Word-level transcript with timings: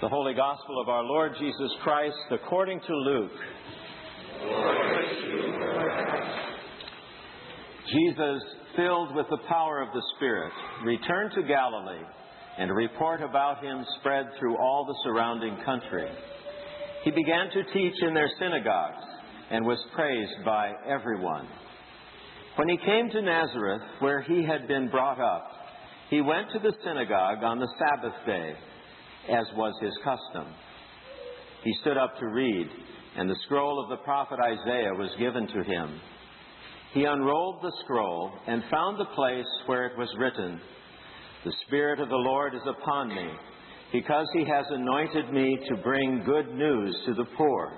The 0.00 0.08
Holy 0.08 0.32
Gospel 0.32 0.80
of 0.80 0.88
our 0.88 1.04
Lord 1.04 1.32
Jesus 1.38 1.70
Christ 1.82 2.16
according 2.30 2.80
to 2.80 2.96
Luke. 2.96 3.32
Jesus, 7.92 8.42
filled 8.74 9.14
with 9.14 9.26
the 9.28 9.44
power 9.46 9.82
of 9.82 9.92
the 9.92 10.02
Spirit, 10.16 10.52
returned 10.86 11.32
to 11.34 11.42
Galilee, 11.42 12.02
and 12.56 12.70
a 12.70 12.74
report 12.74 13.20
about 13.20 13.62
him 13.62 13.84
spread 13.98 14.24
through 14.38 14.56
all 14.56 14.86
the 14.86 14.96
surrounding 15.04 15.58
country. 15.66 16.08
He 17.04 17.10
began 17.10 17.50
to 17.52 17.72
teach 17.74 17.94
in 18.00 18.14
their 18.14 18.30
synagogues 18.38 19.04
and 19.50 19.66
was 19.66 19.84
praised 19.94 20.46
by 20.46 20.72
everyone. 20.88 21.46
When 22.56 22.70
he 22.70 22.78
came 22.78 23.10
to 23.10 23.20
Nazareth, 23.20 23.82
where 23.98 24.22
he 24.22 24.46
had 24.46 24.66
been 24.66 24.88
brought 24.88 25.20
up, 25.20 25.46
he 26.08 26.22
went 26.22 26.50
to 26.54 26.58
the 26.58 26.72
synagogue 26.82 27.44
on 27.44 27.58
the 27.58 27.68
Sabbath 27.78 28.14
day 28.24 28.54
as 29.28 29.46
was 29.56 29.74
his 29.82 29.96
custom. 30.04 30.52
He 31.64 31.72
stood 31.82 31.96
up 31.96 32.18
to 32.18 32.26
read, 32.26 32.68
and 33.16 33.28
the 33.28 33.36
scroll 33.44 33.82
of 33.82 33.90
the 33.90 34.02
prophet 34.04 34.38
Isaiah 34.40 34.94
was 34.94 35.10
given 35.18 35.46
to 35.46 35.62
him. 35.62 36.00
He 36.92 37.04
unrolled 37.04 37.62
the 37.62 37.72
scroll 37.84 38.32
and 38.46 38.64
found 38.70 38.98
the 38.98 39.14
place 39.14 39.46
where 39.66 39.86
it 39.86 39.98
was 39.98 40.08
written, 40.18 40.60
The 41.44 41.54
Spirit 41.66 42.00
of 42.00 42.08
the 42.08 42.16
Lord 42.16 42.54
is 42.54 42.66
upon 42.66 43.08
me, 43.08 43.28
because 43.92 44.26
he 44.34 44.44
has 44.44 44.66
anointed 44.70 45.32
me 45.32 45.58
to 45.68 45.76
bring 45.82 46.22
good 46.24 46.54
news 46.54 46.96
to 47.06 47.14
the 47.14 47.26
poor. 47.36 47.74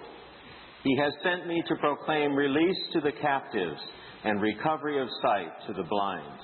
He 0.85 0.97
has 0.99 1.13
sent 1.23 1.47
me 1.47 1.63
to 1.69 1.77
proclaim 1.77 2.35
release 2.35 2.79
to 2.93 3.01
the 3.01 3.13
captives 3.21 3.81
and 4.25 4.41
recovery 4.41 5.01
of 5.01 5.09
sight 5.23 5.51
to 5.67 5.73
the 5.73 5.89
blind, 5.89 6.39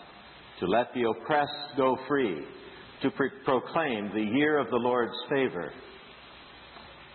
to 0.60 0.66
let 0.66 0.88
the 0.94 1.04
oppressed 1.08 1.76
go 1.76 1.96
free 2.08 2.44
to 3.02 3.10
pre- 3.10 3.30
proclaim 3.44 4.10
the 4.14 4.38
year 4.38 4.58
of 4.58 4.70
the 4.70 4.76
Lord's 4.76 5.16
favor. 5.30 5.72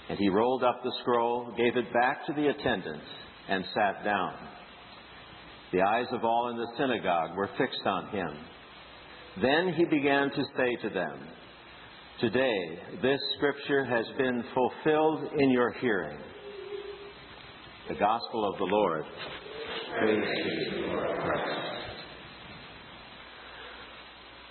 And 0.10 0.18
he 0.18 0.30
rolled 0.30 0.64
up 0.64 0.82
the 0.84 0.94
scroll, 1.02 1.54
gave 1.58 1.78
it 1.78 1.92
back 1.94 2.26
to 2.28 2.34
the 2.34 2.48
attendant, 2.50 3.04
and 3.50 3.64
sat 3.74 4.04
down. 4.04 4.34
The 5.72 5.82
eyes 5.82 6.08
of 6.12 6.24
all 6.24 6.50
in 6.50 6.58
the 6.58 6.68
synagogue 6.78 7.36
were 7.36 7.50
fixed 7.58 7.86
on 7.86 8.10
him. 8.10 8.30
Then 9.42 9.74
he 9.74 9.86
began 9.86 10.30
to 10.30 10.44
say 10.56 10.76
to 10.84 10.90
them, 10.90 11.20
Today 12.20 12.80
this 13.02 13.20
scripture 13.38 13.84
has 13.84 14.06
been 14.18 14.44
fulfilled 14.54 15.32
in 15.40 15.50
your 15.50 15.72
hearing. 15.82 16.20
The 17.90 17.96
gospel 17.96 18.52
of 18.52 18.60
the 18.60 18.66
Lord. 18.66 19.04
Praise. 20.00 21.73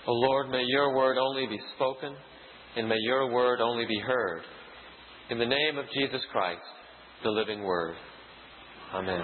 O 0.05 0.11
Lord, 0.11 0.49
may 0.49 0.63
your 0.67 0.93
word 0.93 1.17
only 1.17 1.47
be 1.47 1.59
spoken, 1.75 2.13
and 2.75 2.89
may 2.89 2.97
your 3.03 3.31
word 3.31 3.61
only 3.61 3.85
be 3.85 3.99
heard. 3.99 4.41
In 5.29 5.39
the 5.39 5.45
name 5.45 5.77
of 5.77 5.85
Jesus 5.93 6.21
Christ, 6.29 6.59
the 7.23 7.29
living 7.29 7.63
word. 7.63 7.95
Amen. 8.93 9.21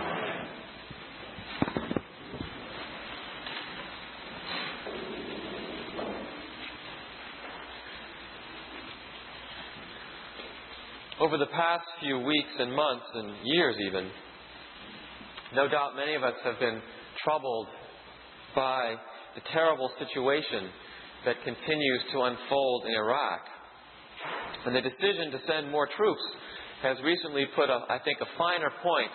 Over 11.20 11.38
the 11.38 11.48
past 11.48 11.84
few 12.00 12.20
weeks 12.20 12.54
and 12.58 12.74
months 12.74 13.06
and 13.16 13.36
years, 13.44 13.76
even, 13.86 14.10
no 15.54 15.68
doubt 15.68 15.98
many 15.98 16.16
of 16.16 16.24
us 16.24 16.36
have 16.46 16.58
been 16.58 16.82
troubled 17.22 17.68
by 18.56 18.96
the 19.40 19.52
terrible 19.56 19.90
situation 19.96 20.68
that 21.24 21.40
continues 21.48 22.04
to 22.12 22.28
unfold 22.28 22.84
in 22.88 22.94
Iraq. 22.94 23.40
And 24.66 24.76
the 24.76 24.84
decision 24.84 25.32
to 25.32 25.40
send 25.48 25.72
more 25.72 25.88
troops 25.96 26.24
has 26.84 26.98
recently 27.04 27.46
put, 27.56 27.70
a, 27.70 27.88
I 27.88 28.00
think, 28.04 28.20
a 28.20 28.28
finer 28.38 28.72
point 28.84 29.12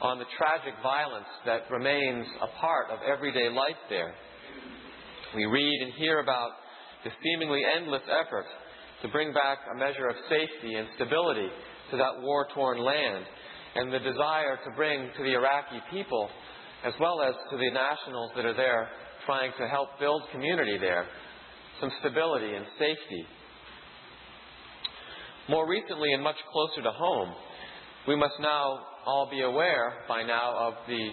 on 0.00 0.18
the 0.18 0.24
tragic 0.40 0.72
violence 0.82 1.28
that 1.44 1.68
remains 1.70 2.24
a 2.40 2.48
part 2.56 2.88
of 2.88 3.00
everyday 3.04 3.50
life 3.52 3.76
there. 3.90 4.14
We 5.36 5.44
read 5.44 5.78
and 5.84 5.92
hear 5.94 6.20
about 6.20 6.52
the 7.04 7.10
seemingly 7.22 7.60
endless 7.76 8.02
effort 8.08 8.46
to 9.02 9.08
bring 9.08 9.32
back 9.32 9.58
a 9.74 9.78
measure 9.78 10.08
of 10.08 10.16
safety 10.28 10.74
and 10.74 10.88
stability 10.96 11.48
to 11.90 11.96
that 11.96 12.20
war 12.22 12.48
torn 12.54 12.78
land, 12.78 13.24
and 13.76 13.92
the 13.92 13.98
desire 13.98 14.56
to 14.64 14.70
bring 14.76 15.10
to 15.16 15.22
the 15.22 15.34
Iraqi 15.34 15.80
people, 15.90 16.28
as 16.84 16.94
well 16.98 17.20
as 17.20 17.34
to 17.50 17.56
the 17.56 17.70
nationals 17.70 18.30
that 18.36 18.44
are 18.46 18.56
there, 18.56 18.88
trying 19.30 19.52
to 19.60 19.68
help 19.68 19.90
build 20.00 20.22
community 20.32 20.76
there, 20.80 21.06
some 21.80 21.88
stability 22.00 22.52
and 22.52 22.66
safety. 22.80 23.24
More 25.48 25.68
recently 25.68 26.12
and 26.12 26.20
much 26.20 26.34
closer 26.52 26.82
to 26.82 26.90
home, 26.90 27.32
we 28.08 28.16
must 28.16 28.34
now 28.40 28.80
all 29.06 29.28
be 29.30 29.42
aware 29.42 29.92
by 30.08 30.24
now 30.24 30.52
of 30.58 30.74
the 30.88 31.10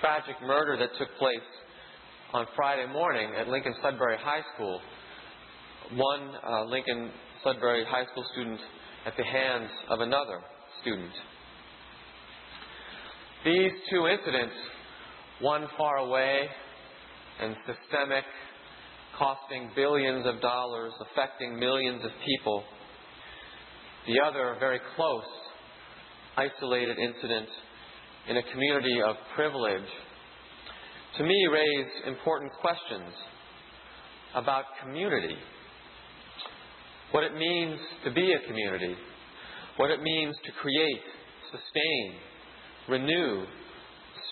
tragic 0.00 0.34
murder 0.44 0.76
that 0.78 0.88
took 0.98 1.16
place 1.16 1.46
on 2.32 2.44
Friday 2.56 2.92
morning 2.92 3.30
at 3.38 3.46
Lincoln 3.46 3.74
Sudbury 3.80 4.16
High 4.18 4.42
School. 4.56 4.80
One 5.94 6.32
uh, 6.44 6.64
Lincoln 6.64 7.12
Sudbury 7.44 7.84
High 7.86 8.06
School 8.10 8.24
student 8.32 8.58
at 9.06 9.12
the 9.16 9.24
hands 9.24 9.70
of 9.90 10.00
another 10.00 10.40
student. 10.82 11.12
These 13.44 13.70
two 13.92 14.08
incidents, 14.08 14.54
one 15.40 15.68
far 15.78 15.98
away 15.98 16.48
and 17.40 17.56
systemic, 17.66 18.24
costing 19.18 19.70
billions 19.74 20.26
of 20.26 20.40
dollars, 20.40 20.92
affecting 21.00 21.58
millions 21.58 22.04
of 22.04 22.10
people. 22.26 22.62
The 24.06 24.20
other, 24.26 24.56
very 24.58 24.80
close, 24.96 25.24
isolated 26.36 26.98
incident 26.98 27.48
in 28.28 28.36
a 28.36 28.42
community 28.52 29.00
of 29.06 29.16
privilege, 29.34 29.88
to 31.18 31.24
me 31.24 31.46
raised 31.50 32.06
important 32.06 32.52
questions 32.60 33.12
about 34.34 34.64
community. 34.82 35.36
What 37.10 37.24
it 37.24 37.34
means 37.34 37.78
to 38.04 38.12
be 38.12 38.32
a 38.32 38.46
community, 38.46 38.94
what 39.76 39.90
it 39.90 40.00
means 40.02 40.36
to 40.44 40.52
create, 40.62 41.02
sustain, 41.50 42.14
renew, 42.88 43.44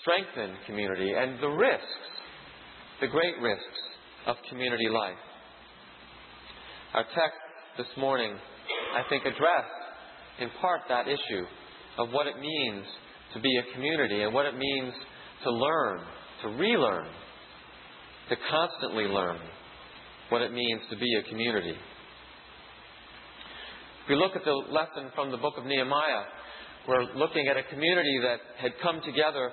strengthen 0.01 0.55
community, 0.65 1.11
and 1.11 1.39
the 1.41 1.49
risks 1.49 2.18
the 3.01 3.07
great 3.07 3.39
risks 3.41 3.79
of 4.27 4.35
community 4.49 4.89
life. 4.89 5.17
Our 6.93 7.03
text 7.03 7.39
this 7.77 7.87
morning, 7.97 8.33
I 8.95 9.07
think, 9.09 9.23
addressed 9.23 9.79
in 10.39 10.49
part 10.59 10.81
that 10.89 11.07
issue 11.07 11.45
of 11.97 12.11
what 12.11 12.27
it 12.27 12.35
means 12.39 12.85
to 13.33 13.39
be 13.39 13.49
a 13.57 13.73
community 13.73 14.23
and 14.23 14.33
what 14.33 14.45
it 14.45 14.57
means 14.57 14.93
to 15.43 15.51
learn, 15.51 15.99
to 16.43 16.47
relearn, 16.49 17.07
to 18.29 18.35
constantly 18.49 19.05
learn 19.05 19.39
what 20.29 20.41
it 20.41 20.51
means 20.51 20.81
to 20.89 20.97
be 20.97 21.15
a 21.15 21.29
community. 21.29 21.75
If 24.03 24.09
we 24.09 24.15
look 24.15 24.35
at 24.35 24.43
the 24.43 24.51
lesson 24.51 25.11
from 25.15 25.31
the 25.31 25.37
book 25.37 25.53
of 25.57 25.65
Nehemiah, 25.65 26.23
we're 26.87 27.13
looking 27.15 27.47
at 27.47 27.55
a 27.55 27.63
community 27.63 28.19
that 28.23 28.39
had 28.59 28.71
come 28.81 29.01
together 29.05 29.51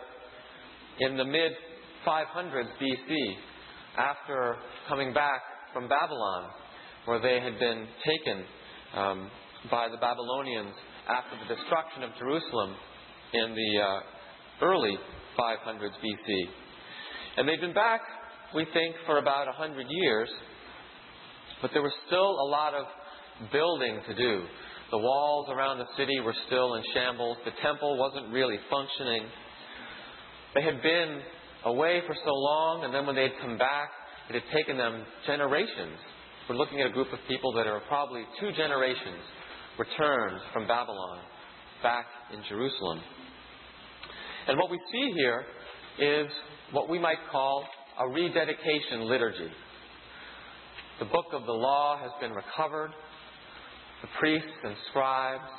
in 0.99 1.17
the 1.17 1.25
mid 1.25 1.53
500s 2.07 2.69
BC, 2.81 3.35
after 3.99 4.57
coming 4.89 5.13
back 5.13 5.41
from 5.73 5.89
Babylon, 5.89 6.51
where 7.07 7.21
they 7.21 7.41
had 7.41 7.59
been 7.59 7.87
taken 8.05 8.45
um, 8.95 9.31
by 9.71 9.89
the 9.89 9.97
Babylonians 9.97 10.75
after 11.09 11.37
the 11.43 11.55
destruction 11.55 12.03
of 12.03 12.11
Jerusalem 12.19 12.77
in 13.33 13.55
the 13.55 13.83
uh, 13.83 14.67
early 14.67 14.97
500s 15.39 15.97
BC. 16.03 16.45
And 17.37 17.49
they'd 17.49 17.61
been 17.61 17.75
back, 17.75 18.01
we 18.55 18.65
think, 18.73 18.97
for 19.05 19.19
about 19.19 19.47
100 19.47 19.87
years, 19.89 20.29
but 21.61 21.71
there 21.73 21.83
was 21.83 21.93
still 22.07 22.31
a 22.31 22.49
lot 22.49 22.75
of 22.75 22.87
building 23.53 24.01
to 24.09 24.15
do. 24.15 24.45
The 24.91 24.99
walls 24.99 25.49
around 25.51 25.79
the 25.79 25.91
city 25.97 26.21
were 26.21 26.35
still 26.47 26.75
in 26.75 26.83
shambles. 26.95 27.39
The 27.45 27.51
temple 27.63 27.99
wasn't 27.99 28.33
really 28.33 28.59
functioning. 28.71 29.27
They 30.55 30.63
had 30.63 30.81
been 30.81 31.21
away 31.65 32.03
for 32.07 32.15
so 32.25 32.33
long, 32.33 32.85
and 32.85 32.95
then 32.95 33.07
when 33.07 33.17
they'd 33.17 33.35
come 33.41 33.59
back, 33.59 33.91
it 34.29 34.35
had 34.35 34.45
taken 34.55 34.77
them 34.77 35.05
generations. 35.27 35.99
We're 36.49 36.57
looking 36.57 36.81
at 36.81 36.87
a 36.87 36.93
group 36.93 37.13
of 37.13 37.19
people 37.29 37.53
that 37.55 37.67
are 37.67 37.81
probably 37.89 38.23
two 38.41 38.53
generations 38.53 39.23
returned 39.79 40.41
from 40.53 40.67
Babylon 40.67 41.21
back 41.83 42.07
in 42.33 42.41
Jerusalem. 42.49 43.01
And 44.49 44.59
what 44.59 44.71
we 44.71 44.79
see 44.93 45.13
here 45.15 45.45
is 45.99 46.27
what 46.73 46.89
we 46.89 46.99
might 46.99 47.19
call 47.31 47.65
a 47.99 48.09
rededication 48.09 49.09
liturgy. 49.09 49.51
The 50.99 51.07
book 51.07 51.27
of 51.33 51.47
the 51.47 51.53
law 51.53 51.99
has 51.99 52.11
been 52.21 52.33
recovered. 52.33 52.91
The 54.03 54.09
priests 54.19 54.49
and 54.65 54.75
scribes 54.91 55.51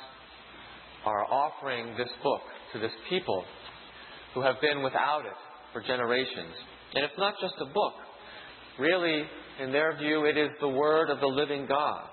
are 1.04 1.24
offering 1.26 1.96
this 1.96 2.08
book 2.22 2.40
to 2.72 2.78
this 2.78 2.92
people 3.08 3.44
who 4.34 4.42
have 4.42 4.60
been 4.60 4.82
without 4.82 5.26
it 5.26 5.47
for 5.72 5.82
generations. 5.82 6.54
And 6.94 7.04
it's 7.04 7.18
not 7.18 7.34
just 7.40 7.54
a 7.60 7.66
book. 7.66 7.94
Really, 8.78 9.24
in 9.62 9.72
their 9.72 9.96
view, 9.96 10.24
it 10.24 10.36
is 10.36 10.50
the 10.60 10.68
Word 10.68 11.10
of 11.10 11.20
the 11.20 11.26
living 11.26 11.66
God, 11.66 12.08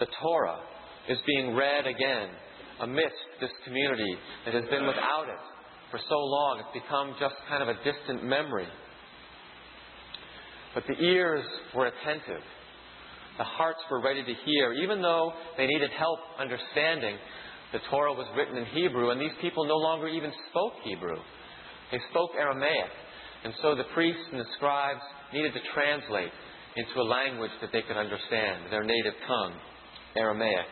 the 0.00 0.06
Torah, 0.20 0.60
is 1.08 1.18
being 1.26 1.54
read 1.54 1.86
again 1.86 2.28
amidst 2.80 3.16
this 3.40 3.50
community 3.64 4.14
that 4.44 4.54
has 4.54 4.64
been 4.70 4.86
without 4.86 5.26
it 5.28 5.42
for 5.90 5.98
so 6.08 6.18
long. 6.18 6.60
It's 6.60 6.84
become 6.84 7.14
just 7.18 7.34
kind 7.48 7.62
of 7.62 7.68
a 7.68 7.76
distant 7.84 8.24
memory. 8.24 8.68
But 10.74 10.84
the 10.86 11.02
ears 11.02 11.44
were 11.74 11.86
attentive. 11.86 12.42
The 13.38 13.44
hearts 13.44 13.80
were 13.90 14.02
ready 14.02 14.22
to 14.22 14.34
hear, 14.44 14.72
even 14.74 15.00
though 15.00 15.32
they 15.56 15.66
needed 15.66 15.90
help 15.96 16.18
understanding. 16.38 17.16
The 17.72 17.78
Torah 17.90 18.12
was 18.12 18.26
written 18.36 18.56
in 18.56 18.64
Hebrew, 18.66 19.10
and 19.10 19.20
these 19.20 19.36
people 19.40 19.66
no 19.66 19.76
longer 19.76 20.08
even 20.08 20.32
spoke 20.50 20.74
Hebrew. 20.84 21.16
They 21.90 21.98
spoke 22.10 22.30
Aramaic. 22.38 22.90
And 23.44 23.54
so 23.62 23.74
the 23.74 23.84
priests 23.94 24.22
and 24.30 24.40
the 24.40 24.50
scribes 24.56 25.00
needed 25.32 25.52
to 25.52 25.60
translate 25.74 26.32
into 26.76 27.00
a 27.00 27.06
language 27.06 27.50
that 27.60 27.70
they 27.72 27.82
could 27.82 27.96
understand, 27.96 28.70
their 28.70 28.84
native 28.84 29.14
tongue, 29.26 29.54
Aramaic. 30.16 30.66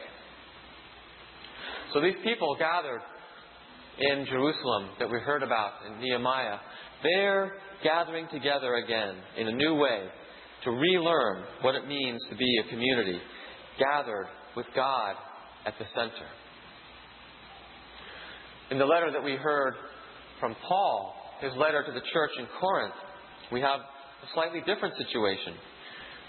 So 1.92 2.00
these 2.00 2.16
people 2.24 2.56
gathered 2.58 3.00
in 3.98 4.26
Jerusalem 4.26 4.90
that 4.98 5.10
we 5.10 5.18
heard 5.20 5.42
about 5.42 5.72
in 5.86 6.00
Nehemiah, 6.00 6.58
they're 7.02 7.52
gathering 7.82 8.28
together 8.32 8.74
again 8.74 9.16
in 9.38 9.48
a 9.48 9.52
new 9.52 9.74
way 9.74 10.08
to 10.64 10.70
relearn 10.70 11.44
what 11.62 11.74
it 11.74 11.86
means 11.86 12.20
to 12.30 12.36
be 12.36 12.46
a 12.64 12.70
community 12.70 13.18
gathered 13.78 14.26
with 14.56 14.66
God 14.74 15.14
at 15.64 15.74
the 15.78 15.84
center. 15.94 16.26
In 18.70 18.78
the 18.78 18.84
letter 18.84 19.12
that 19.12 19.22
we 19.22 19.36
heard 19.36 19.74
from 20.40 20.56
Paul, 20.68 21.14
his 21.40 21.52
letter 21.56 21.84
to 21.84 21.92
the 21.92 22.04
church 22.12 22.30
in 22.38 22.46
Corinth, 22.60 22.94
we 23.52 23.60
have 23.60 23.80
a 23.80 24.28
slightly 24.34 24.60
different 24.66 24.94
situation. 24.96 25.54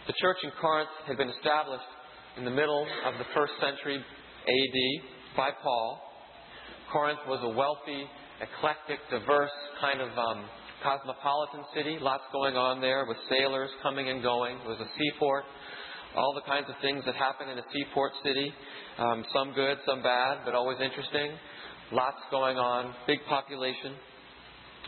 The 0.08 0.14
church 0.22 0.38
in 0.44 0.52
Corinth 0.62 0.90
had 1.08 1.18
been 1.18 1.30
established 1.30 1.88
in 2.38 2.46
the 2.46 2.52
middle 2.52 2.86
of 3.06 3.14
the 3.18 3.26
first 3.34 3.54
century 3.60 3.98
AD 3.98 4.78
by 5.36 5.50
Paul. 5.62 6.02
Corinth 6.92 7.20
was 7.28 7.40
a 7.44 7.50
wealthy, 7.50 8.08
eclectic, 8.40 9.00
diverse 9.12 9.52
kind 9.82 10.00
of 10.00 10.10
um, 10.16 10.46
cosmopolitan 10.84 11.66
city. 11.76 11.98
Lots 12.00 12.24
going 12.32 12.56
on 12.56 12.80
there 12.80 13.06
with 13.08 13.18
sailors 13.30 13.70
coming 13.84 14.10
and 14.10 14.24
going. 14.24 14.58
It 14.64 14.68
was 14.68 14.80
a 14.80 14.90
seaport. 14.96 15.44
All 16.16 16.34
the 16.34 16.48
kinds 16.50 16.70
of 16.70 16.76
things 16.82 17.04
that 17.06 17.16
happen 17.16 17.50
in 17.50 17.58
a 17.60 17.66
seaport 17.74 18.14
city. 18.24 18.54
Um, 18.98 19.26
some 19.34 19.54
good, 19.54 19.78
some 19.86 20.02
bad, 20.02 20.46
but 20.46 20.56
always 20.56 20.78
interesting. 20.80 21.36
Lots 21.92 22.20
going 22.32 22.58
on. 22.58 22.94
Big 23.08 23.20
population. 23.30 23.96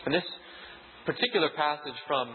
And 0.04 0.14
this 0.14 0.24
particular 1.06 1.48
passage 1.56 1.96
from 2.06 2.28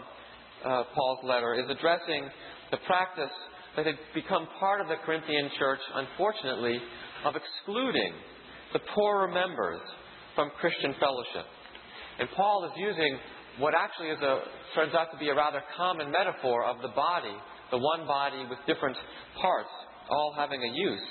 uh, 0.64 0.82
Paul's 0.94 1.22
letter 1.22 1.54
is 1.54 1.70
addressing 1.70 2.26
the 2.72 2.78
practice 2.86 3.34
that 3.76 3.86
had 3.86 3.94
become 4.14 4.48
part 4.58 4.80
of 4.80 4.88
the 4.88 4.96
Corinthian 5.04 5.50
church, 5.58 5.78
unfortunately, 5.94 6.80
of 7.24 7.34
excluding 7.36 8.12
the 8.72 8.80
poorer 8.94 9.28
members 9.28 9.80
from 10.34 10.50
Christian 10.58 10.94
fellowship. 10.98 11.46
And 12.18 12.28
Paul 12.34 12.64
is 12.64 12.72
using 12.76 13.18
what 13.58 13.74
actually 13.74 14.08
is 14.08 14.18
a, 14.20 14.42
turns 14.74 14.94
out 14.94 15.12
to 15.12 15.18
be 15.18 15.28
a 15.28 15.34
rather 15.34 15.62
common 15.76 16.10
metaphor 16.10 16.64
of 16.64 16.82
the 16.82 16.88
body, 16.88 17.36
the 17.70 17.78
one 17.78 18.06
body 18.06 18.44
with 18.50 18.58
different 18.66 18.96
parts, 19.40 19.70
all 20.10 20.34
having 20.36 20.60
a 20.60 20.72
use. 20.74 21.06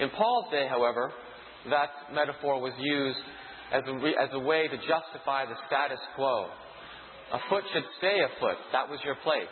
In 0.00 0.10
Paul's 0.10 0.50
day, 0.50 0.66
however, 0.68 1.12
that 1.70 1.90
metaphor 2.12 2.60
was 2.60 2.72
used 2.78 3.24
as 3.72 3.82
a, 3.86 3.94
re, 3.94 4.16
as 4.20 4.28
a 4.32 4.40
way 4.40 4.68
to 4.68 4.76
justify 4.76 5.46
the 5.46 5.56
status 5.66 6.00
quo. 6.14 6.46
A 7.32 7.38
foot 7.48 7.64
should 7.72 7.84
stay 7.98 8.20
a 8.20 8.30
foot. 8.40 8.56
That 8.72 8.88
was 8.88 9.00
your 9.04 9.16
place. 9.24 9.50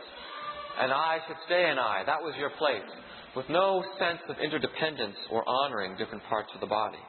An 0.79 0.91
eye 0.91 1.19
should 1.27 1.37
stay 1.47 1.69
an 1.69 1.79
eye. 1.79 2.03
That 2.07 2.23
was 2.23 2.35
your 2.39 2.51
place. 2.59 2.89
With 3.35 3.49
no 3.49 3.83
sense 3.99 4.21
of 4.29 4.37
interdependence 4.39 5.17
or 5.31 5.43
honoring 5.49 5.97
different 5.97 6.23
parts 6.29 6.51
of 6.55 6.61
the 6.61 6.67
body. 6.67 7.01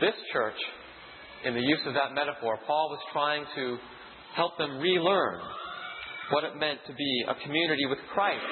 This 0.00 0.14
church, 0.32 0.58
in 1.44 1.54
the 1.54 1.60
use 1.64 1.80
of 1.86 1.94
that 1.94 2.12
metaphor, 2.14 2.58
Paul 2.66 2.88
was 2.90 3.00
trying 3.12 3.44
to 3.56 3.78
help 4.36 4.58
them 4.58 4.78
relearn 4.78 5.40
what 6.30 6.44
it 6.44 6.56
meant 6.56 6.80
to 6.86 6.92
be 6.92 7.24
a 7.28 7.34
community 7.44 7.86
with 7.86 7.98
Christ, 8.12 8.44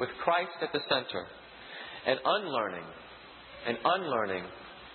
with 0.00 0.08
Christ 0.22 0.54
at 0.62 0.72
the 0.72 0.80
center, 0.88 1.26
and 2.06 2.18
unlearning, 2.24 2.84
and 3.68 3.76
unlearning 3.84 4.44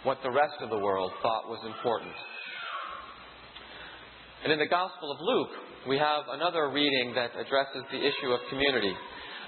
what 0.03 0.17
the 0.23 0.31
rest 0.31 0.57
of 0.61 0.69
the 0.69 0.79
world 0.79 1.11
thought 1.21 1.47
was 1.47 1.61
important. 1.63 2.11
And 4.43 4.51
in 4.51 4.59
the 4.59 4.67
Gospel 4.67 5.11
of 5.13 5.17
Luke, 5.21 5.53
we 5.87 5.97
have 5.97 6.25
another 6.33 6.69
reading 6.73 7.13
that 7.15 7.31
addresses 7.37 7.85
the 7.91 8.01
issue 8.01 8.33
of 8.33 8.41
community. 8.49 8.91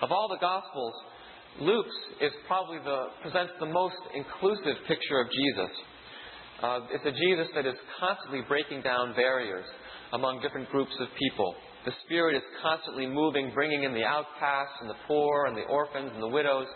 Of 0.01 0.11
all 0.11 0.29
the 0.29 0.39
Gospels, 0.39 0.93
Luke's 1.59 1.99
is 2.21 2.31
probably 2.47 2.77
the, 2.85 3.07
presents 3.21 3.53
the 3.59 3.65
most 3.65 3.99
inclusive 4.13 4.77
picture 4.87 5.19
of 5.19 5.27
Jesus. 5.27 5.71
Uh, 6.61 6.79
it's 6.93 7.05
a 7.05 7.11
Jesus 7.11 7.47
that 7.55 7.65
is 7.65 7.75
constantly 7.99 8.41
breaking 8.47 8.81
down 8.81 9.15
barriers 9.15 9.65
among 10.13 10.39
different 10.41 10.69
groups 10.69 10.93
of 11.01 11.07
people. 11.17 11.55
The 11.83 11.91
Spirit 12.05 12.35
is 12.35 12.43
constantly 12.61 13.07
moving, 13.07 13.51
bringing 13.53 13.83
in 13.83 13.93
the 13.93 14.03
outcasts 14.03 14.79
and 14.81 14.89
the 14.89 14.99
poor 15.07 15.45
and 15.47 15.57
the 15.57 15.63
orphans 15.63 16.11
and 16.13 16.23
the 16.23 16.27
widows 16.27 16.67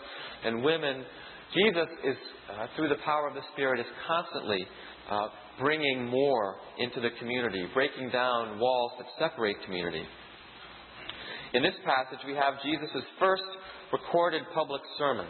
and 0.44 0.62
women. 0.62 1.04
Jesus 1.54 1.88
is, 2.04 2.16
uh, 2.48 2.66
through 2.76 2.88
the 2.88 3.02
power 3.04 3.26
of 3.26 3.34
the 3.34 3.42
Spirit, 3.52 3.80
is 3.80 3.86
constantly 4.06 4.58
uh, 5.10 5.28
bringing 5.58 6.06
more 6.06 6.56
into 6.78 7.00
the 7.00 7.10
community, 7.18 7.66
breaking 7.74 8.10
down 8.10 8.58
walls 8.58 8.92
that 8.98 9.06
separate 9.18 9.56
community. 9.64 10.04
In 11.52 11.62
this 11.62 11.74
passage, 11.84 12.24
we 12.26 12.34
have 12.34 12.62
Jesus' 12.62 13.02
first 13.18 13.42
recorded 13.92 14.42
public 14.54 14.80
sermon. 14.96 15.26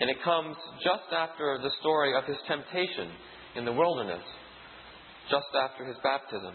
And 0.00 0.08
it 0.08 0.16
comes 0.24 0.56
just 0.82 1.12
after 1.12 1.58
the 1.62 1.70
story 1.80 2.16
of 2.16 2.24
his 2.24 2.36
temptation 2.48 3.12
in 3.56 3.64
the 3.64 3.72
wilderness, 3.72 4.24
just 5.30 5.46
after 5.54 5.84
his 5.84 5.96
baptism. 6.02 6.54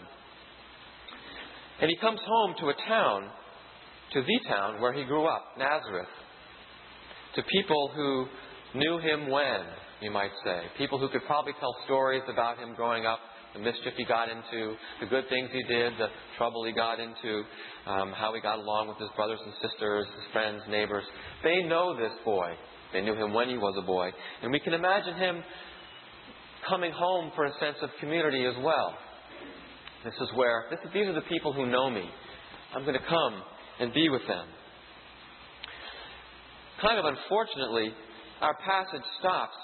And 1.80 1.88
he 1.88 1.96
comes 1.98 2.20
home 2.26 2.54
to 2.60 2.68
a 2.68 2.74
town, 2.88 3.30
to 4.14 4.22
the 4.22 4.48
town 4.48 4.80
where 4.80 4.92
he 4.92 5.04
grew 5.04 5.26
up, 5.26 5.44
Nazareth, 5.58 6.10
to 7.34 7.42
people 7.42 7.90
who 7.94 8.26
knew 8.74 8.98
him 8.98 9.30
when, 9.30 9.60
you 10.00 10.10
might 10.10 10.32
say. 10.44 10.62
People 10.78 10.98
who 10.98 11.08
could 11.08 11.24
probably 11.26 11.52
tell 11.60 11.74
stories 11.84 12.22
about 12.28 12.58
him 12.58 12.74
growing 12.74 13.06
up, 13.06 13.18
the 13.54 13.60
mischief 13.60 13.92
he 13.96 14.04
got 14.04 14.28
into, 14.28 14.74
the 15.00 15.06
good 15.06 15.24
things 15.28 15.50
he 15.52 15.62
did, 15.64 15.92
the 15.98 16.08
trouble 16.38 16.64
he 16.64 16.72
got 16.72 16.98
into, 16.98 17.42
um, 17.86 18.12
how 18.12 18.32
he 18.34 18.40
got 18.40 18.58
along 18.58 18.88
with 18.88 18.98
his 18.98 19.10
brothers 19.14 19.38
and 19.44 19.52
sisters, 19.60 20.06
his 20.06 20.32
friends, 20.32 20.62
neighbors. 20.68 21.04
They 21.44 21.62
know 21.62 21.94
this 21.96 22.12
boy. 22.24 22.52
They 22.92 23.02
knew 23.02 23.14
him 23.14 23.32
when 23.32 23.48
he 23.48 23.56
was 23.56 23.74
a 23.78 23.86
boy. 23.86 24.10
And 24.42 24.52
we 24.52 24.60
can 24.60 24.74
imagine 24.74 25.16
him 25.16 25.42
coming 26.68 26.92
home 26.92 27.32
for 27.34 27.44
a 27.44 27.52
sense 27.60 27.76
of 27.82 27.90
community 28.00 28.44
as 28.46 28.54
well. 28.62 28.94
This 30.04 30.14
is 30.14 30.28
where, 30.34 30.64
this 30.70 30.80
these 30.92 31.06
are 31.06 31.14
the 31.14 31.28
people 31.28 31.52
who 31.52 31.66
know 31.66 31.90
me. 31.90 32.04
I'm 32.74 32.82
going 32.82 32.98
to 32.98 33.06
come 33.06 33.42
and 33.80 33.92
be 33.92 34.08
with 34.08 34.26
them. 34.26 34.46
Kind 36.82 36.98
of 36.98 37.06
unfortunately, 37.06 37.94
our 38.42 38.58
passage 38.58 39.06
stops 39.20 39.54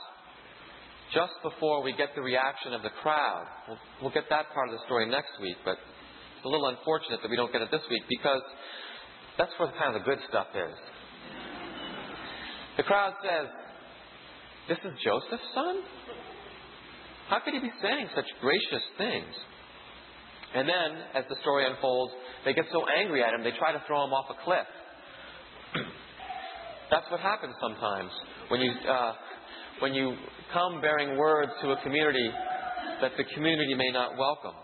just 1.12 1.34
before 1.42 1.82
we 1.82 1.90
get 1.98 2.14
the 2.14 2.22
reaction 2.22 2.72
of 2.72 2.82
the 2.86 2.94
crowd. 3.02 3.44
We'll, 3.66 3.78
we'll, 4.00 4.14
get 4.14 4.30
that 4.30 4.54
part 4.54 4.70
of 4.70 4.78
the 4.78 4.84
story 4.86 5.10
next 5.10 5.34
week, 5.42 5.56
but 5.64 5.74
it's 5.74 6.46
a 6.46 6.48
little 6.48 6.68
unfortunate 6.70 7.18
that 7.20 7.28
we 7.28 7.34
don't 7.34 7.50
get 7.50 7.60
it 7.60 7.74
this 7.74 7.82
week 7.90 8.06
because 8.08 8.42
that's 9.36 9.50
where 9.58 9.66
kind 9.74 9.96
of 9.96 9.98
the 9.98 10.06
good 10.06 10.22
stuff 10.30 10.46
is. 10.54 10.78
The 12.76 12.86
crowd 12.86 13.14
says, 13.18 13.50
This 14.70 14.78
is 14.86 14.94
Joseph's 15.02 15.50
son? 15.58 15.82
How 17.26 17.42
could 17.42 17.52
he 17.52 17.58
be 17.58 17.74
saying 17.82 18.14
such 18.14 18.30
gracious 18.40 18.86
things? 18.94 19.34
And 20.54 20.70
then, 20.70 21.02
as 21.18 21.24
the 21.28 21.36
story 21.42 21.66
unfolds, 21.66 22.14
they 22.44 22.54
get 22.54 22.64
so 22.70 22.86
angry 22.86 23.24
at 23.26 23.34
him, 23.34 23.42
they 23.42 23.58
try 23.58 23.72
to 23.72 23.82
throw 23.90 24.06
him 24.06 24.14
off 24.14 24.30
a 24.30 24.38
cliff. 24.44 24.70
That's 26.90 27.10
what 27.10 27.20
happens 27.20 27.54
sometimes 27.60 28.10
when 28.48 28.60
you 28.60 28.72
uh, 28.88 29.12
when 29.80 29.94
you 29.94 30.16
come 30.52 30.80
bearing 30.80 31.18
words 31.18 31.52
to 31.62 31.72
a 31.72 31.82
community 31.82 32.30
that 33.00 33.12
the 33.16 33.24
community 33.34 33.74
may 33.74 33.90
not 33.92 34.16
welcome. 34.16 34.54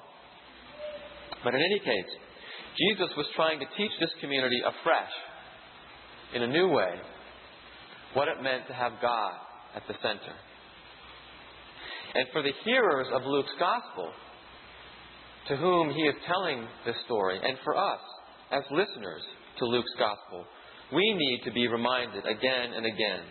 But 1.45 1.55
in 1.55 1.61
any 1.61 1.79
case, 1.81 2.11
Jesus 2.77 3.15
was 3.17 3.27
trying 3.37 3.61
to 3.61 3.67
teach 3.77 3.93
this 4.01 4.11
community 4.21 4.59
afresh, 4.67 5.13
in 6.35 6.43
a 6.43 6.47
new 6.49 6.69
way, 6.69 6.91
what 8.15 8.29
it 8.29 8.43
meant 8.43 8.67
to 8.69 8.75
have 8.75 8.93
God 9.01 9.35
at 9.77 9.83
the 9.87 9.95
center. 10.03 10.35
And 12.15 12.27
for 12.33 12.43
the 12.43 12.53
hearers 12.65 13.07
of 13.13 13.23
Luke's 13.25 13.55
gospel, 13.59 14.11
to 15.49 15.57
whom 15.57 15.91
he 15.91 16.03
is 16.03 16.15
telling 16.27 16.67
this 16.87 16.97
story, 17.05 17.39
and 17.43 17.59
for 17.63 17.77
us 17.77 18.01
as 18.51 18.63
listeners 18.71 19.23
to 19.59 19.67
Luke's 19.67 19.93
gospel, 19.99 20.47
we 20.93 21.15
need 21.15 21.43
to 21.45 21.53
be 21.53 21.69
reminded 21.69 22.25
again 22.27 22.73
and 22.77 22.87
again 22.87 23.23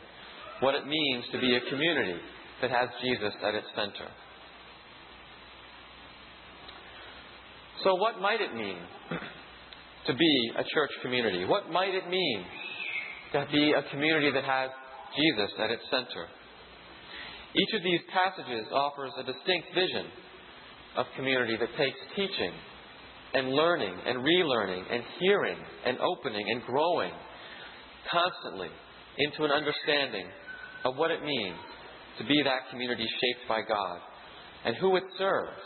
what 0.59 0.75
it 0.75 0.85
means 0.87 1.25
to 1.31 1.39
be 1.39 1.55
a 1.55 1.69
community 1.69 2.19
that 2.61 2.71
has 2.71 2.89
Jesus 3.01 3.33
at 3.45 3.55
its 3.55 3.67
center. 3.75 4.09
So, 7.83 7.95
what 7.95 8.21
might 8.21 8.39
it 8.39 8.55
mean 8.55 8.77
to 10.07 10.13
be 10.13 10.51
a 10.57 10.63
church 10.73 10.91
community? 11.01 11.45
What 11.45 11.69
might 11.69 11.93
it 11.93 12.09
mean 12.09 12.45
to 13.33 13.47
be 13.51 13.73
a 13.73 13.81
community 13.89 14.31
that 14.31 14.45
has 14.45 14.69
Jesus 15.17 15.49
at 15.59 15.71
its 15.71 15.81
center. 15.89 16.25
Each 17.53 17.73
of 17.77 17.83
these 17.83 18.01
passages 18.09 18.65
offers 18.73 19.11
a 19.17 19.23
distinct 19.23 19.67
vision 19.73 20.05
of 20.97 21.05
community 21.15 21.57
that 21.57 21.69
takes 21.77 21.97
teaching 22.15 22.53
and 23.33 23.49
learning 23.49 23.93
and 24.05 24.19
relearning 24.19 24.83
and 24.89 25.03
hearing 25.19 25.57
and 25.85 25.97
opening 25.99 26.45
and 26.49 26.63
growing 26.63 27.11
constantly 28.11 28.69
into 29.17 29.43
an 29.43 29.51
understanding 29.51 30.27
of 30.85 30.95
what 30.97 31.11
it 31.11 31.23
means 31.23 31.59
to 32.17 32.25
be 32.25 32.41
that 32.43 32.69
community 32.69 33.05
shaped 33.05 33.47
by 33.47 33.61
God 33.61 33.99
and 34.65 34.75
who 34.77 34.95
it 34.95 35.03
serves 35.17 35.61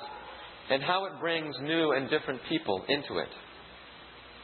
and 0.69 0.83
how 0.83 1.05
it 1.05 1.19
brings 1.19 1.55
new 1.61 1.93
and 1.93 2.09
different 2.09 2.41
people 2.49 2.83
into 2.89 3.19
it. 3.19 3.29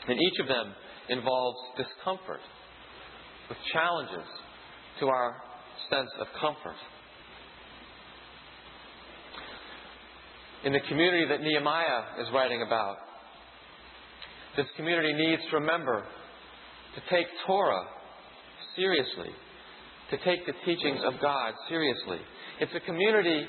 And 0.07 0.17
each 0.19 0.39
of 0.39 0.47
them 0.47 0.73
involves 1.09 1.57
discomfort 1.77 2.41
with 3.49 3.57
challenges 3.71 4.27
to 4.99 5.07
our 5.07 5.35
sense 5.89 6.09
of 6.19 6.27
comfort. 6.39 6.77
In 10.63 10.71
the 10.71 10.79
community 10.87 11.25
that 11.27 11.41
Nehemiah 11.41 12.21
is 12.21 12.27
writing 12.33 12.63
about, 12.65 12.95
this 14.55 14.65
community 14.77 15.13
needs 15.13 15.41
to 15.49 15.57
remember 15.57 16.05
to 16.95 17.01
take 17.09 17.27
Torah 17.45 17.85
seriously, 18.75 19.29
to 20.11 20.17
take 20.23 20.45
the 20.45 20.53
teachings 20.65 21.01
of 21.05 21.13
God 21.21 21.53
seriously. 21.69 22.19
It's 22.59 22.71
a 22.75 22.85
community 22.85 23.45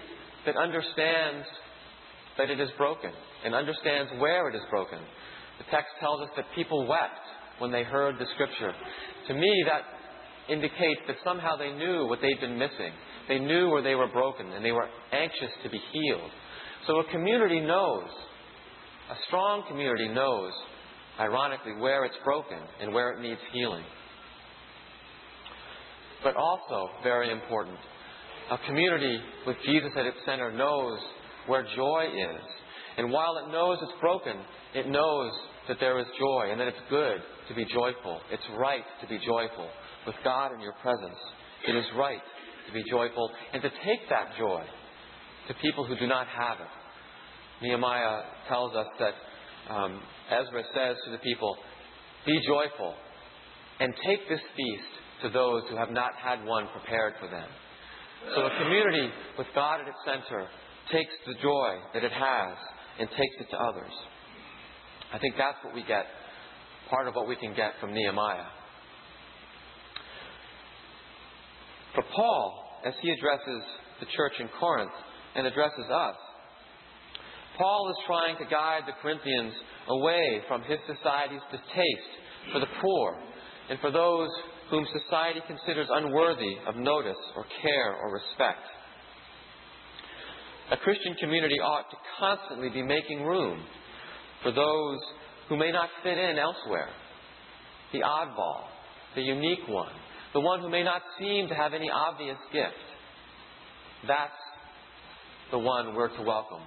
that 0.46 0.56
understands 0.56 1.46
that 2.38 2.50
it 2.50 2.60
is 2.60 2.70
broken 2.76 3.10
and 3.44 3.54
understands 3.54 4.10
where 4.18 4.48
it 4.48 4.54
is 4.54 4.62
broken. 4.70 4.98
The 5.58 5.64
text 5.70 5.90
tells 6.00 6.20
us 6.22 6.30
that 6.36 6.46
people 6.54 6.86
wept 6.86 7.24
when 7.58 7.70
they 7.70 7.84
heard 7.84 8.16
the 8.18 8.26
scripture. 8.34 8.72
To 9.28 9.34
me, 9.34 9.64
that 9.66 9.82
indicates 10.52 11.00
that 11.06 11.16
somehow 11.24 11.56
they 11.56 11.72
knew 11.72 12.06
what 12.06 12.18
they'd 12.20 12.40
been 12.40 12.58
missing. 12.58 12.92
They 13.28 13.38
knew 13.38 13.70
where 13.70 13.82
they 13.82 13.94
were 13.94 14.08
broken 14.08 14.52
and 14.52 14.64
they 14.64 14.72
were 14.72 14.88
anxious 15.12 15.52
to 15.62 15.70
be 15.70 15.80
healed. 15.92 16.30
So 16.86 16.98
a 16.98 17.10
community 17.10 17.60
knows, 17.60 18.08
a 19.10 19.14
strong 19.26 19.64
community 19.68 20.08
knows, 20.08 20.52
ironically, 21.18 21.74
where 21.78 22.04
it's 22.04 22.16
broken 22.24 22.58
and 22.80 22.92
where 22.92 23.12
it 23.12 23.20
needs 23.20 23.40
healing. 23.52 23.84
But 26.22 26.36
also, 26.36 26.88
very 27.02 27.30
important, 27.30 27.76
a 28.50 28.58
community 28.66 29.18
with 29.46 29.56
Jesus 29.64 29.90
at 29.96 30.06
its 30.06 30.16
center 30.26 30.52
knows 30.52 30.98
where 31.46 31.66
joy 31.76 32.06
is. 32.06 32.42
And 32.96 33.10
while 33.10 33.36
it 33.38 33.52
knows 33.52 33.78
it's 33.82 34.00
broken, 34.00 34.36
it 34.74 34.88
knows 34.88 35.32
that 35.68 35.78
there 35.80 35.98
is 35.98 36.06
joy 36.18 36.48
and 36.50 36.60
that 36.60 36.68
it's 36.68 36.84
good 36.90 37.18
to 37.48 37.54
be 37.54 37.64
joyful. 37.72 38.20
It's 38.30 38.42
right 38.58 38.84
to 39.00 39.06
be 39.06 39.18
joyful 39.18 39.68
with 40.06 40.16
God 40.24 40.52
in 40.52 40.60
your 40.60 40.74
presence. 40.82 41.18
It 41.66 41.76
is 41.76 41.84
right 41.96 42.20
to 42.66 42.72
be 42.72 42.82
joyful 42.90 43.30
and 43.52 43.62
to 43.62 43.68
take 43.68 44.08
that 44.10 44.32
joy 44.38 44.64
to 45.48 45.54
people 45.54 45.84
who 45.84 45.96
do 45.96 46.06
not 46.06 46.26
have 46.26 46.58
it. 46.60 46.72
Nehemiah 47.62 48.22
tells 48.48 48.74
us 48.74 48.86
that 48.98 49.14
um, 49.70 50.00
Ezra 50.30 50.62
says 50.74 50.96
to 51.04 51.10
the 51.10 51.18
people, 51.18 51.56
Be 52.26 52.38
joyful 52.46 52.94
and 53.80 53.92
take 54.06 54.28
this 54.28 54.40
feast 54.56 54.92
to 55.22 55.30
those 55.30 55.62
who 55.70 55.76
have 55.76 55.90
not 55.90 56.12
had 56.22 56.44
one 56.44 56.68
prepared 56.72 57.14
for 57.20 57.28
them. 57.28 57.48
So 58.34 58.46
a 58.46 58.62
community 58.62 59.10
with 59.36 59.46
God 59.54 59.80
at 59.80 59.88
its 59.88 59.98
center 60.04 60.46
takes 60.92 61.12
the 61.26 61.34
joy 61.42 61.78
that 61.92 62.04
it 62.04 62.12
has 62.12 62.56
and 62.98 63.08
takes 63.08 63.36
it 63.40 63.50
to 63.50 63.56
others. 63.56 63.92
I 65.12 65.18
think 65.18 65.34
that's 65.36 65.58
what 65.62 65.74
we 65.74 65.82
get, 65.84 66.06
part 66.90 67.08
of 67.08 67.14
what 67.14 67.28
we 67.28 67.36
can 67.36 67.54
get 67.54 67.72
from 67.80 67.92
Nehemiah. 67.92 68.46
For 71.94 72.04
Paul, 72.14 72.80
as 72.84 72.94
he 73.00 73.10
addresses 73.10 73.62
the 74.00 74.06
church 74.16 74.32
in 74.40 74.48
Corinth 74.58 74.92
and 75.36 75.46
addresses 75.46 75.86
us, 75.92 76.16
Paul 77.56 77.90
is 77.90 77.96
trying 78.06 78.36
to 78.38 78.44
guide 78.50 78.82
the 78.86 78.98
Corinthians 79.00 79.54
away 79.88 80.42
from 80.48 80.62
his 80.62 80.78
society's 80.86 81.44
distaste 81.52 82.14
for 82.52 82.58
the 82.58 82.70
poor 82.80 83.16
and 83.70 83.78
for 83.80 83.90
those 83.92 84.28
whom 84.70 84.84
society 84.90 85.40
considers 85.46 85.86
unworthy 85.90 86.56
of 86.66 86.74
notice 86.76 87.20
or 87.36 87.44
care 87.62 87.94
or 87.94 88.12
respect. 88.12 88.64
A 90.72 90.76
Christian 90.78 91.14
community 91.20 91.60
ought 91.60 91.88
to 91.90 91.96
constantly 92.18 92.70
be 92.70 92.82
making 92.82 93.22
room 93.22 93.62
for 94.42 94.50
those 94.50 94.98
who 95.48 95.56
may 95.56 95.70
not 95.70 95.88
fit 96.02 96.18
in 96.18 96.38
elsewhere. 96.38 96.88
The 97.92 98.00
oddball, 98.00 98.64
the 99.14 99.22
unique 99.22 99.68
one, 99.68 99.92
the 100.32 100.40
one 100.40 100.60
who 100.60 100.70
may 100.70 100.82
not 100.82 101.02
seem 101.20 101.48
to 101.48 101.54
have 101.54 101.74
any 101.74 101.88
obvious 101.90 102.38
gift. 102.52 102.74
That's 104.08 104.32
the 105.52 105.58
one 105.58 105.94
we're 105.94 106.08
to 106.16 106.22
welcome 106.22 106.62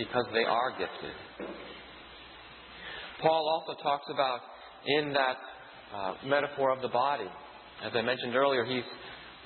because 0.00 0.24
they 0.32 0.44
are 0.44 0.70
gifted. 0.70 1.12
Paul 3.20 3.44
also 3.52 3.82
talks 3.82 4.06
about 4.10 4.40
in 4.86 5.12
that 5.12 5.36
uh, 5.94 6.14
metaphor 6.26 6.70
of 6.70 6.80
the 6.80 6.88
body, 6.88 7.28
as 7.84 7.92
I 7.94 8.00
mentioned 8.00 8.34
earlier, 8.34 8.64
he's 8.64 8.88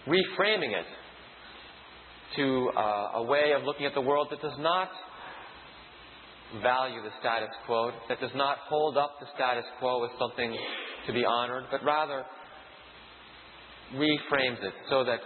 reframing 0.06 0.70
it 0.78 0.86
to 2.36 2.70
uh, 2.76 3.10
a 3.14 3.22
way 3.24 3.52
of 3.56 3.64
looking 3.64 3.86
at 3.86 3.94
the 3.94 4.00
world 4.00 4.28
that 4.30 4.40
does 4.40 4.58
not 4.60 4.90
value 6.62 7.02
the 7.02 7.10
status 7.18 7.50
quo, 7.66 7.90
that 8.08 8.20
does 8.20 8.30
not 8.36 8.58
hold 8.68 8.96
up 8.96 9.16
the 9.18 9.26
status 9.34 9.64
quo 9.80 10.04
as 10.04 10.10
something 10.20 10.56
to 11.08 11.12
be 11.12 11.24
honored, 11.24 11.64
but 11.72 11.82
rather 11.84 12.22
reframes 13.94 14.62
it 14.62 14.74
so 14.88 15.02
that 15.02 15.18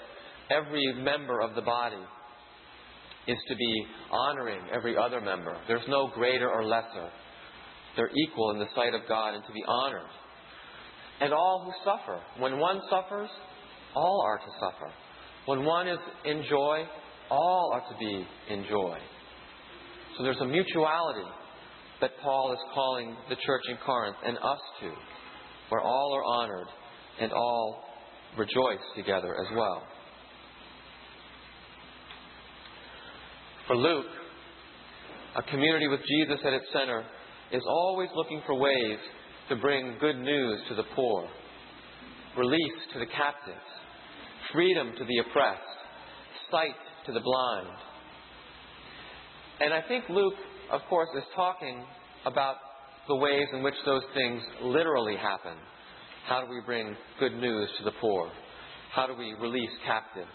every 0.51 0.95
member 1.03 1.41
of 1.41 1.55
the 1.55 1.61
body 1.61 2.01
is 3.29 3.39
to 3.49 3.55
be 3.55 3.87
honoring 4.11 4.61
every 4.75 4.97
other 4.97 5.21
member. 5.21 5.57
There's 5.69 5.87
no 5.89 6.09
greater 6.15 6.51
or 6.51 6.65
lesser. 6.65 7.11
They're 7.97 8.11
equal 8.27 8.53
in 8.53 8.59
the 8.59 8.69
sight 8.75 8.95
of 8.95 9.03
God 9.09 9.35
and 9.35 9.45
to 9.45 9.53
be 9.53 9.63
honored. 9.67 10.11
And 11.21 11.33
all 11.33 11.65
who 11.65 11.91
suffer. 11.91 12.21
When 12.39 12.59
one 12.59 12.81
suffers, 12.89 13.29
all 13.95 14.23
are 14.25 14.39
to 14.39 14.51
suffer. 14.61 14.93
When 15.47 15.65
one 15.65 15.89
is 15.89 15.99
in 16.25 16.45
joy, 16.49 16.85
all 17.31 17.73
are 17.75 17.81
to 17.81 17.99
be 17.99 18.27
in 18.51 18.65
joy. 18.69 18.99
So 20.17 20.25
there's 20.25 20.41
a 20.41 20.47
mutuality 20.47 21.29
that 22.01 22.11
Paul 22.23 22.53
is 22.53 22.59
calling 22.75 23.17
the 23.29 23.37
church 23.37 23.63
in 23.69 23.77
Corinth 23.85 24.17
and 24.25 24.37
us 24.39 24.61
to, 24.81 24.91
where 25.69 25.81
all 25.83 26.15
are 26.15 26.25
honored 26.25 26.69
and 27.21 27.33
all 27.33 27.85
rejoice 28.39 28.85
together 28.97 29.35
as 29.41 29.57
well. 29.57 29.83
For 33.69 33.77
Luke, 33.77 34.07
a 35.37 35.43
community 35.43 35.89
with 35.89 36.01
Jesus 36.01 36.41
at 36.43 36.55
its 36.55 36.65
center 36.73 37.05
is 37.53 37.63
always 37.69 38.09
looking 38.17 38.41
for 38.47 38.55
ways 38.55 38.99
to 39.51 39.57
bring 39.57 39.99
good 40.01 40.17
news 40.17 40.59
to 40.71 40.75
the 40.75 40.85
poor, 40.97 41.29
release 42.39 42.81
to 42.95 42.99
the 42.99 43.05
captives, 43.05 43.69
freedom 44.55 44.93
to 44.97 45.05
the 45.05 45.19
oppressed, 45.19 45.61
sight 46.51 46.81
to 47.05 47.13
the 47.13 47.21
blind. 47.21 47.77
And 49.61 49.75
I 49.75 49.83
think 49.87 50.05
Luke, 50.09 50.39
of 50.73 50.81
course, 50.89 51.09
is 51.15 51.25
talking 51.37 51.85
about 52.25 52.57
the 53.07 53.17
ways 53.17 53.49
in 53.53 53.63
which 53.63 53.77
those 53.85 54.03
things 54.15 54.41
literally 54.63 55.17
happen. 55.17 55.59
How 56.27 56.41
do 56.41 56.47
we 56.49 56.63
bring 56.65 56.97
good 57.21 57.35
news 57.35 57.69
to 57.79 57.85
the 57.85 57.93
poor? 58.01 58.31
How 58.95 59.07
do 59.07 59.13
we 59.15 59.35
release 59.39 59.71
captives? 59.87 60.29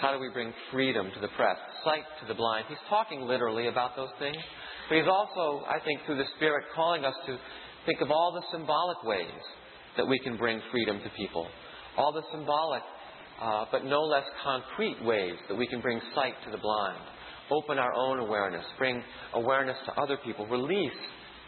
How 0.00 0.12
do 0.12 0.18
we 0.18 0.30
bring 0.32 0.52
freedom 0.72 1.10
to 1.12 1.20
the 1.20 1.28
press, 1.36 1.56
sight 1.84 2.04
to 2.20 2.26
the 2.26 2.34
blind? 2.34 2.64
He's 2.68 2.78
talking 2.88 3.22
literally 3.22 3.68
about 3.68 3.96
those 3.96 4.08
things. 4.18 4.36
But 4.88 4.98
he's 4.98 5.08
also, 5.08 5.64
I 5.68 5.78
think, 5.84 6.00
through 6.06 6.16
the 6.16 6.30
Spirit, 6.36 6.64
calling 6.74 7.04
us 7.04 7.14
to 7.26 7.36
think 7.84 8.00
of 8.00 8.10
all 8.10 8.32
the 8.32 8.44
symbolic 8.56 9.04
ways 9.04 9.42
that 9.96 10.06
we 10.06 10.18
can 10.20 10.36
bring 10.38 10.60
freedom 10.72 11.00
to 11.04 11.10
people. 11.16 11.46
All 11.98 12.12
the 12.12 12.22
symbolic 12.32 12.82
uh, 13.40 13.64
but 13.72 13.84
no 13.84 14.02
less 14.02 14.24
concrete 14.44 15.02
ways 15.02 15.34
that 15.48 15.54
we 15.54 15.66
can 15.66 15.80
bring 15.80 16.00
sight 16.14 16.34
to 16.44 16.50
the 16.50 16.58
blind, 16.58 17.00
open 17.50 17.78
our 17.78 17.92
own 17.94 18.18
awareness, 18.18 18.64
bring 18.78 19.02
awareness 19.34 19.76
to 19.86 19.92
other 20.00 20.18
people, 20.24 20.46
release 20.46 20.92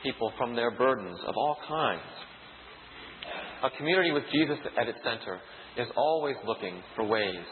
people 0.03 0.33
from 0.39 0.57
their 0.57 0.71
burdens 0.71 1.19
of 1.27 1.35
all 1.37 1.57
kinds. 1.69 2.01
A 3.65 3.71
community 3.77 4.11
with 4.11 4.25
Jesus 4.33 4.59
at 4.79 4.89
its 4.89 4.99
center 5.05 5.39
is 5.77 5.87
always 5.97 6.37
looking 6.47 6.83
for 6.97 7.05
ways 7.05 7.45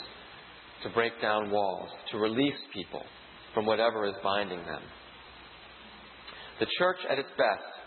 to 0.83 0.91
break 0.91 1.13
down 1.21 1.51
walls, 1.51 1.89
to 2.11 2.19
release 2.19 2.59
people 2.73 3.03
from 3.55 3.67
whatever 3.67 4.07
is 4.07 4.15
binding 4.23 4.59
them. 4.59 4.83
The 6.59 6.67
church 6.79 6.99
at 7.11 7.19
its 7.19 7.29
best 7.37 7.81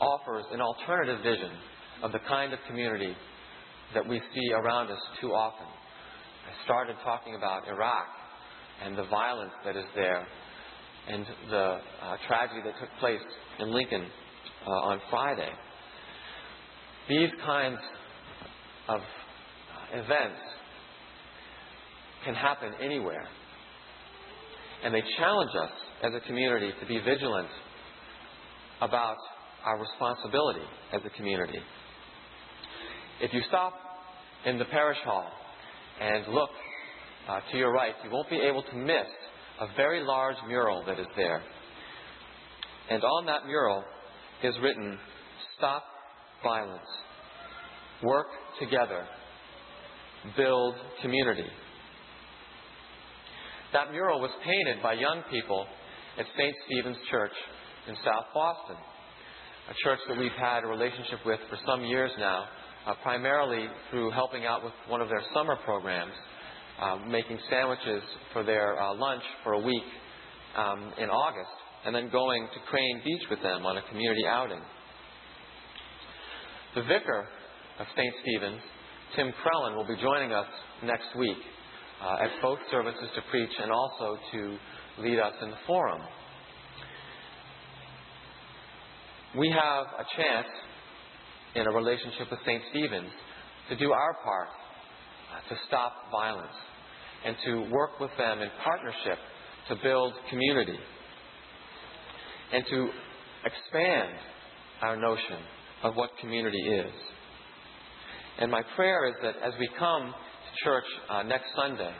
offers 0.00 0.44
an 0.52 0.60
alternative 0.60 1.22
vision 1.22 1.52
of 2.02 2.12
the 2.12 2.18
kind 2.28 2.52
of 2.52 2.58
community 2.66 3.14
that 3.94 4.06
we 4.06 4.20
see 4.34 4.52
around 4.52 4.90
us 4.90 4.98
too 5.20 5.32
often. 5.32 5.66
I 5.66 6.64
started 6.64 6.96
talking 7.04 7.34
about 7.34 7.68
Iraq 7.68 8.06
and 8.82 8.96
the 8.96 9.04
violence 9.04 9.52
that 9.64 9.76
is 9.76 9.84
there 9.94 10.26
and 11.08 11.26
the 11.50 11.56
uh, 11.56 12.16
tragedy 12.26 12.60
that 12.64 12.74
took 12.80 12.90
place 12.98 13.20
in 13.58 13.72
Lincoln 13.72 14.06
uh, 14.66 14.70
on 14.70 15.00
Friday. 15.10 15.50
These 17.08 17.30
kinds 17.44 17.78
of 18.88 19.00
uh, 19.00 19.98
events 19.98 20.40
can 22.24 22.34
happen 22.34 22.72
anywhere. 22.82 23.26
And 24.84 24.94
they 24.94 25.02
challenge 25.18 25.50
us 25.62 25.70
as 26.02 26.12
a 26.14 26.26
community 26.26 26.72
to 26.80 26.86
be 26.86 26.98
vigilant 26.98 27.48
about 28.80 29.16
our 29.64 29.78
responsibility 29.78 30.64
as 30.92 31.02
a 31.04 31.10
community. 31.16 31.58
If 33.20 33.32
you 33.34 33.42
stop 33.48 33.74
in 34.46 34.58
the 34.58 34.64
parish 34.66 34.96
hall 35.04 35.30
and 36.00 36.26
look 36.32 36.50
uh, 37.28 37.40
to 37.52 37.58
your 37.58 37.72
right, 37.72 37.94
you 38.02 38.10
won't 38.10 38.30
be 38.30 38.40
able 38.40 38.62
to 38.62 38.76
miss 38.76 39.06
a 39.60 39.66
very 39.76 40.02
large 40.02 40.36
mural 40.48 40.82
that 40.86 40.98
is 40.98 41.06
there. 41.16 41.42
And 42.88 43.04
on 43.04 43.26
that 43.26 43.46
mural 43.46 43.84
is 44.42 44.54
written, 44.62 44.98
Stop 45.58 45.84
violence. 46.42 46.80
Work 48.02 48.28
together. 48.58 49.04
Build 50.36 50.74
community. 51.02 51.46
That 53.72 53.92
mural 53.92 54.20
was 54.20 54.30
painted 54.44 54.82
by 54.82 54.94
young 54.94 55.22
people 55.30 55.64
at 56.18 56.26
St. 56.36 56.54
Stephen's 56.66 56.96
Church 57.08 57.32
in 57.86 57.94
South 58.04 58.26
Boston, 58.34 58.74
a 58.74 59.74
church 59.84 60.00
that 60.08 60.18
we've 60.18 60.34
had 60.40 60.64
a 60.64 60.66
relationship 60.66 61.20
with 61.24 61.38
for 61.48 61.56
some 61.64 61.84
years 61.84 62.10
now, 62.18 62.46
uh, 62.86 62.94
primarily 63.04 63.68
through 63.90 64.10
helping 64.10 64.44
out 64.44 64.64
with 64.64 64.72
one 64.88 65.00
of 65.00 65.08
their 65.08 65.22
summer 65.32 65.54
programs, 65.64 66.12
uh, 66.82 66.96
making 67.06 67.38
sandwiches 67.48 68.02
for 68.32 68.42
their 68.42 68.80
uh, 68.80 68.92
lunch 68.94 69.22
for 69.44 69.52
a 69.52 69.60
week 69.60 69.86
um, 70.56 70.92
in 70.98 71.08
August, 71.08 71.54
and 71.86 71.94
then 71.94 72.10
going 72.10 72.48
to 72.52 72.60
Crane 72.68 73.00
Beach 73.04 73.22
with 73.30 73.40
them 73.40 73.64
on 73.64 73.76
a 73.76 73.82
community 73.88 74.26
outing. 74.26 74.60
The 76.74 76.82
vicar 76.82 77.28
of 77.78 77.86
St. 77.96 78.14
Stephen's, 78.22 78.60
Tim 79.14 79.32
Crellin, 79.44 79.76
will 79.76 79.86
be 79.86 80.00
joining 80.02 80.32
us 80.32 80.46
next 80.82 81.14
week 81.16 81.38
uh, 82.02 82.24
at 82.24 82.30
both 82.42 82.58
services 82.70 83.08
to 83.14 83.22
preach 83.30 83.50
and 83.62 83.70
also 83.70 84.18
to 84.32 84.58
lead 85.02 85.18
us 85.18 85.34
in 85.42 85.50
the 85.50 85.56
forum. 85.66 86.00
We 89.38 89.48
have 89.50 89.86
a 89.98 90.04
chance 90.16 90.48
in 91.54 91.66
a 91.66 91.70
relationship 91.70 92.30
with 92.30 92.40
St. 92.44 92.62
Stephen's 92.70 93.10
to 93.68 93.76
do 93.76 93.92
our 93.92 94.14
part 94.24 94.48
uh, 94.48 95.48
to 95.48 95.60
stop 95.68 95.92
violence 96.10 96.56
and 97.24 97.36
to 97.44 97.70
work 97.70 98.00
with 98.00 98.10
them 98.18 98.40
in 98.40 98.48
partnership 98.64 99.18
to 99.68 99.76
build 99.82 100.14
community 100.28 100.78
and 102.52 102.64
to 102.68 102.88
expand 103.44 104.14
our 104.82 104.96
notion 104.96 105.38
of 105.84 105.94
what 105.94 106.10
community 106.20 106.58
is. 106.58 106.92
And 108.38 108.50
my 108.50 108.62
prayer 108.74 109.06
is 109.08 109.14
that 109.22 109.36
as 109.46 109.52
we 109.58 109.68
come 109.78 110.14
church 110.64 110.84
uh, 111.08 111.22
next 111.22 111.46
Sunday, 111.56 111.92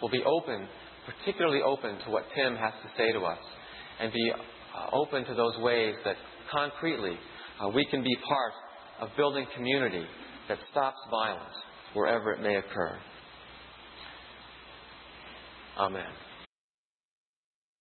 we'll 0.00 0.10
be 0.10 0.22
open, 0.24 0.68
particularly 1.06 1.62
open 1.62 1.98
to 2.04 2.10
what 2.10 2.24
Tim 2.34 2.56
has 2.56 2.72
to 2.82 2.88
say 2.96 3.12
to 3.12 3.20
us, 3.20 3.38
and 4.00 4.12
be 4.12 4.32
uh, 4.32 4.96
open 4.96 5.24
to 5.24 5.34
those 5.34 5.56
ways 5.58 5.94
that 6.04 6.16
concretely 6.52 7.18
uh, 7.60 7.68
we 7.68 7.86
can 7.90 8.02
be 8.02 8.16
part 8.28 8.52
of 9.00 9.16
building 9.16 9.46
community 9.54 10.06
that 10.48 10.58
stops 10.70 10.98
violence 11.10 11.54
wherever 11.94 12.32
it 12.32 12.40
may 12.40 12.56
occur. 12.56 12.98
Amen. 15.78 16.25